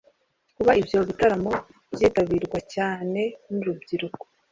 Kuba 0.55 0.71
ibyo 0.81 0.97
bitaramo 1.07 1.51
byitabirwa 1.93 2.59
cyane 2.73 3.21
n’urubyiruko 3.53 4.23